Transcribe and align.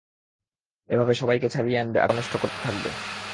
এভাবে 0.89 1.13
সবাইকে 1.13 1.47
ছাড়িয়ে 1.49 1.79
আনবে 1.79 1.97
আর 1.99 2.05
টাকা 2.05 2.17
নষ্ট 2.17 2.33
করতে 2.41 2.59
থাকবে। 2.65 2.89